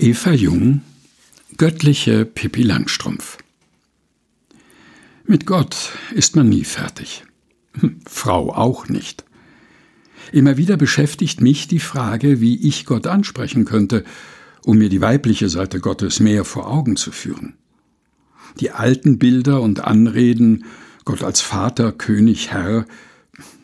Eva 0.00 0.30
Jung 0.30 0.82
Göttliche 1.56 2.24
Pippi 2.24 2.62
Langstrumpf 2.62 3.36
Mit 5.26 5.44
Gott 5.44 5.90
ist 6.14 6.36
man 6.36 6.48
nie 6.48 6.62
fertig. 6.62 7.24
Hm, 7.72 7.98
Frau 8.06 8.54
auch 8.54 8.88
nicht. 8.88 9.24
Immer 10.30 10.56
wieder 10.56 10.76
beschäftigt 10.76 11.40
mich 11.40 11.66
die 11.66 11.80
Frage, 11.80 12.40
wie 12.40 12.64
ich 12.64 12.86
Gott 12.86 13.08
ansprechen 13.08 13.64
könnte, 13.64 14.04
um 14.64 14.78
mir 14.78 14.88
die 14.88 15.00
weibliche 15.00 15.48
Seite 15.48 15.80
Gottes 15.80 16.20
mehr 16.20 16.44
vor 16.44 16.70
Augen 16.70 16.94
zu 16.94 17.10
führen. 17.10 17.54
Die 18.60 18.70
alten 18.70 19.18
Bilder 19.18 19.60
und 19.62 19.80
Anreden, 19.80 20.64
Gott 21.06 21.24
als 21.24 21.40
Vater, 21.40 21.90
König, 21.90 22.52
Herr, 22.52 22.86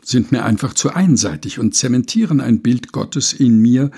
sind 0.03 0.33
mir 0.33 0.45
einfach 0.45 0.75
zu 0.75 0.93
einseitig 0.93 1.61
und 1.61 1.77
zementieren 1.77 2.41
ein 2.41 2.61
Bild 2.61 2.91
Gottes 2.91 3.33
in 3.33 3.61
mir, 3.63 3.93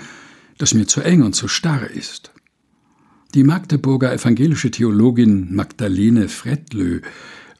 das 0.57 0.73
mir 0.73 0.87
zu 0.87 1.01
eng 1.01 1.23
und 1.23 1.33
zu 1.33 1.47
starr 1.47 1.89
ist. 1.89 2.31
Die 3.33 3.43
Magdeburger 3.43 4.13
evangelische 4.13 4.71
Theologin 4.71 5.53
Magdalene 5.53 6.29
Fredlö, 6.29 7.01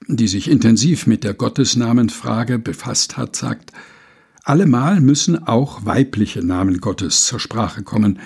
die 0.07 0.27
sich 0.27 0.49
intensiv 0.49 1.07
mit 1.07 1.23
der 1.23 1.33
Gottesnamenfrage 1.33 2.59
befasst 2.59 3.17
hat, 3.17 3.35
sagt, 3.35 3.71
allemal 4.43 5.01
müssen 5.01 5.43
auch 5.47 5.85
weibliche 5.85 6.41
Namen 6.41 6.79
Gottes 6.79 7.25
zur 7.25 7.39
Sprache 7.39 7.83
kommen, 7.83 8.19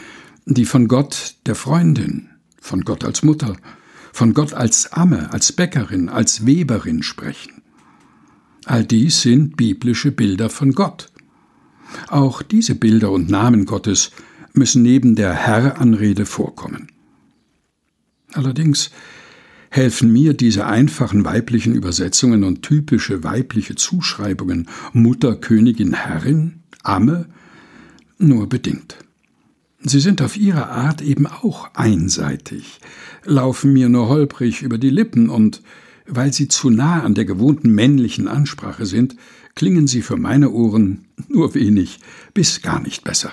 die 0.45 0.65
von 0.65 0.87
Gott 0.87 1.35
der 1.45 1.55
Freundin, 1.55 2.29
von 2.59 2.81
Gott 2.81 3.03
als 3.03 3.23
Mutter, 3.23 3.55
von 4.13 4.33
Gott 4.33 4.53
als 4.53 4.93
Amme, 4.93 5.31
als 5.33 5.51
Bäckerin, 5.51 6.09
als 6.09 6.45
Weberin 6.45 7.01
sprechen. 7.01 7.61
All 8.65 8.83
dies 8.85 9.21
sind 9.21 9.57
biblische 9.57 10.11
Bilder 10.11 10.49
von 10.49 10.73
Gott. 10.73 11.07
Auch 12.07 12.41
diese 12.41 12.75
Bilder 12.75 13.11
und 13.11 13.29
Namen 13.29 13.65
Gottes 13.65 14.11
müssen 14.53 14.81
neben 14.81 15.15
der 15.15 15.33
Herr-Anrede 15.33 16.25
vorkommen. 16.25 16.87
Allerdings 18.33 18.91
helfen 19.69 20.11
mir 20.11 20.33
diese 20.33 20.65
einfachen 20.65 21.23
weiblichen 21.23 21.73
Übersetzungen 21.73 22.43
und 22.43 22.61
typische 22.61 23.23
weibliche 23.23 23.75
Zuschreibungen 23.75 24.67
Mutter, 24.93 25.35
Königin, 25.35 25.93
Herrin, 25.93 26.61
Amme 26.83 27.25
nur 28.17 28.49
bedingt. 28.49 28.97
Sie 29.83 29.99
sind 29.99 30.21
auf 30.21 30.37
ihre 30.37 30.69
Art 30.69 31.01
eben 31.01 31.25
auch 31.25 31.73
einseitig, 31.73 32.79
laufen 33.25 33.73
mir 33.73 33.89
nur 33.89 34.09
holprig 34.09 34.61
über 34.61 34.77
die 34.77 34.91
Lippen 34.91 35.29
und 35.29 35.61
weil 36.05 36.33
sie 36.33 36.47
zu 36.47 36.69
nah 36.69 37.01
an 37.01 37.15
der 37.15 37.25
gewohnten 37.25 37.71
männlichen 37.71 38.27
Ansprache 38.27 38.85
sind, 38.85 39.15
klingen 39.55 39.87
sie 39.87 40.01
für 40.01 40.17
meine 40.17 40.51
Ohren 40.51 41.05
nur 41.29 41.55
wenig 41.55 41.99
bis 42.33 42.61
gar 42.61 42.81
nicht 42.81 43.03
besser. 43.03 43.31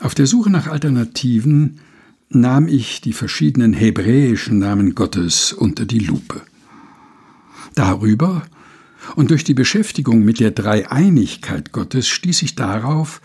Auf 0.00 0.14
der 0.14 0.26
Suche 0.26 0.50
nach 0.50 0.68
Alternativen 0.68 1.80
nahm 2.28 2.68
ich 2.68 3.00
die 3.00 3.12
verschiedenen 3.12 3.72
hebräischen 3.72 4.58
Namen 4.58 4.94
Gottes 4.94 5.52
unter 5.52 5.86
die 5.86 5.98
Lupe. 5.98 6.42
Darüber 7.74 8.42
und 9.16 9.30
durch 9.30 9.44
die 9.44 9.54
Beschäftigung 9.54 10.24
mit 10.24 10.38
der 10.40 10.52
Dreieinigkeit 10.52 11.72
Gottes 11.72 12.08
stieß 12.08 12.42
ich 12.42 12.54
darauf, 12.54 13.20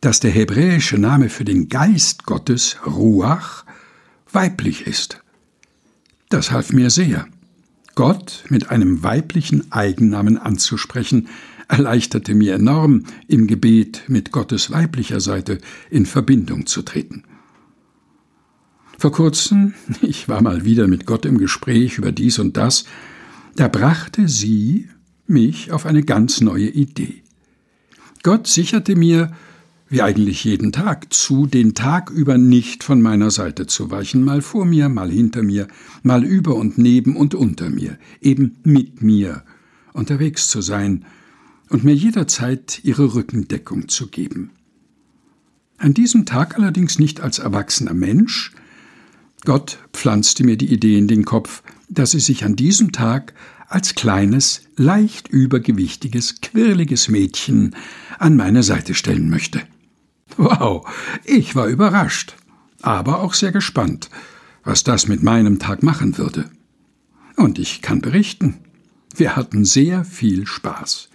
dass 0.00 0.20
der 0.20 0.30
hebräische 0.30 0.98
Name 0.98 1.28
für 1.28 1.44
den 1.44 1.68
Geist 1.68 2.24
Gottes, 2.24 2.76
Ruach, 2.86 3.64
weiblich 4.30 4.86
ist. 4.86 5.20
Das 6.28 6.50
half 6.50 6.72
mir 6.72 6.90
sehr. 6.90 7.26
Gott 7.94 8.44
mit 8.48 8.70
einem 8.70 9.02
weiblichen 9.02 9.72
Eigennamen 9.72 10.38
anzusprechen, 10.38 11.28
erleichterte 11.68 12.34
mir 12.34 12.54
enorm, 12.54 13.04
im 13.28 13.46
Gebet 13.46 14.04
mit 14.08 14.32
Gottes 14.32 14.70
weiblicher 14.70 15.20
Seite 15.20 15.58
in 15.90 16.06
Verbindung 16.06 16.66
zu 16.66 16.82
treten. 16.82 17.24
Vor 18.98 19.12
kurzem, 19.12 19.74
ich 20.02 20.28
war 20.28 20.42
mal 20.42 20.64
wieder 20.64 20.88
mit 20.88 21.06
Gott 21.06 21.24
im 21.24 21.38
Gespräch 21.38 21.98
über 21.98 22.10
dies 22.10 22.38
und 22.38 22.56
das, 22.56 22.84
da 23.54 23.68
brachte 23.68 24.28
sie 24.28 24.88
mich 25.26 25.70
auf 25.72 25.84
eine 25.86 26.02
ganz 26.02 26.40
neue 26.40 26.68
Idee. 26.68 27.22
Gott 28.22 28.46
sicherte 28.46 28.96
mir, 28.96 29.32
wie 29.88 30.02
eigentlich 30.02 30.44
jeden 30.44 30.72
Tag, 30.72 31.12
zu, 31.12 31.46
den 31.46 31.74
Tag 31.74 32.10
über 32.10 32.38
nicht 32.38 32.82
von 32.82 33.00
meiner 33.00 33.30
Seite 33.30 33.66
zu 33.66 33.90
weichen, 33.90 34.24
mal 34.24 34.42
vor 34.42 34.64
mir, 34.64 34.88
mal 34.88 35.10
hinter 35.10 35.42
mir, 35.42 35.68
mal 36.02 36.24
über 36.24 36.56
und 36.56 36.78
neben 36.78 37.16
und 37.16 37.34
unter 37.34 37.70
mir, 37.70 37.98
eben 38.20 38.56
mit 38.64 39.02
mir 39.02 39.44
unterwegs 39.92 40.48
zu 40.48 40.60
sein 40.60 41.04
und 41.68 41.84
mir 41.84 41.94
jederzeit 41.94 42.80
ihre 42.82 43.14
Rückendeckung 43.14 43.88
zu 43.88 44.08
geben. 44.08 44.50
An 45.76 45.94
diesem 45.94 46.26
Tag 46.26 46.56
allerdings 46.58 46.98
nicht 46.98 47.20
als 47.20 47.38
erwachsener 47.38 47.94
Mensch, 47.94 48.52
Gott 49.44 49.78
pflanzte 49.92 50.44
mir 50.44 50.56
die 50.56 50.72
Idee 50.72 50.98
in 50.98 51.08
den 51.08 51.24
Kopf, 51.24 51.62
dass 51.88 52.10
sie 52.10 52.20
sich 52.20 52.44
an 52.44 52.56
diesem 52.56 52.92
Tag 52.92 53.34
als 53.68 53.94
kleines, 53.94 54.62
leicht 54.76 55.28
übergewichtiges, 55.28 56.40
quirliges 56.40 57.08
Mädchen 57.08 57.76
an 58.18 58.34
meine 58.34 58.62
Seite 58.62 58.94
stellen 58.94 59.30
möchte. 59.30 59.62
Wow, 60.36 60.86
ich 61.24 61.54
war 61.54 61.66
überrascht, 61.66 62.34
aber 62.80 63.20
auch 63.20 63.34
sehr 63.34 63.52
gespannt, 63.52 64.10
was 64.64 64.84
das 64.84 65.06
mit 65.06 65.22
meinem 65.22 65.58
Tag 65.58 65.82
machen 65.82 66.18
würde. 66.18 66.50
Und 67.36 67.58
ich 67.58 67.82
kann 67.82 68.00
berichten, 68.00 68.58
wir 69.14 69.36
hatten 69.36 69.64
sehr 69.64 70.04
viel 70.04 70.46
Spaß. 70.46 71.08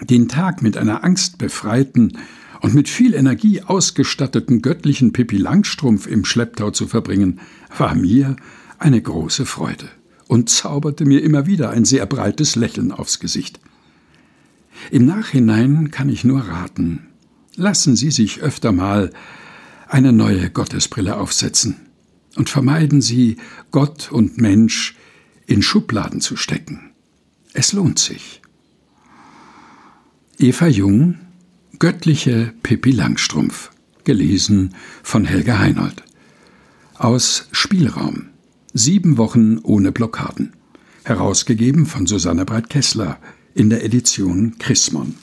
Den 0.00 0.28
Tag 0.28 0.62
mit 0.62 0.76
einer 0.76 1.04
angstbefreiten, 1.04 2.18
und 2.60 2.74
mit 2.74 2.88
viel 2.88 3.14
Energie 3.14 3.62
ausgestatteten 3.62 4.62
göttlichen 4.62 5.12
Pippi 5.12 5.38
Langstrumpf 5.38 6.06
im 6.06 6.24
Schlepptau 6.24 6.70
zu 6.70 6.86
verbringen, 6.86 7.40
war 7.76 7.94
mir 7.94 8.36
eine 8.78 9.00
große 9.00 9.46
Freude 9.46 9.88
und 10.28 10.50
zauberte 10.50 11.04
mir 11.04 11.22
immer 11.22 11.46
wieder 11.46 11.70
ein 11.70 11.84
sehr 11.84 12.06
breites 12.06 12.56
Lächeln 12.56 12.92
aufs 12.92 13.18
Gesicht. 13.18 13.60
Im 14.90 15.06
Nachhinein 15.06 15.90
kann 15.90 16.08
ich 16.08 16.24
nur 16.24 16.40
raten, 16.40 17.06
lassen 17.56 17.96
Sie 17.96 18.10
sich 18.10 18.40
öfter 18.40 18.72
mal 18.72 19.10
eine 19.88 20.12
neue 20.12 20.50
Gottesbrille 20.50 21.16
aufsetzen 21.16 21.76
und 22.36 22.48
vermeiden 22.48 23.02
Sie, 23.02 23.36
Gott 23.70 24.12
und 24.12 24.38
Mensch 24.38 24.96
in 25.46 25.62
Schubladen 25.62 26.20
zu 26.20 26.36
stecken. 26.36 26.92
Es 27.52 27.72
lohnt 27.72 27.98
sich. 27.98 28.40
Eva 30.42 30.68
Jung 30.68 31.18
Göttliche 31.78 32.54
Pippi 32.62 32.92
Langstrumpf, 32.92 33.72
gelesen 34.04 34.74
von 35.02 35.26
Helga 35.26 35.58
Heinold. 35.58 36.02
Aus 36.94 37.46
Spielraum. 37.52 38.30
Sieben 38.72 39.18
Wochen 39.18 39.58
ohne 39.58 39.92
Blockaden. 39.92 40.54
Herausgegeben 41.04 41.84
von 41.84 42.06
Susanne 42.06 42.46
Breit-Kessler 42.46 43.18
in 43.54 43.68
der 43.68 43.84
Edition 43.84 44.56
Chrismon. 44.58 45.14